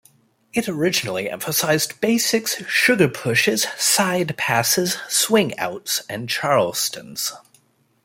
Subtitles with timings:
[0.51, 7.33] It originally emphasized basics, sugar pushes, side passes, swing outs, and Charlestons.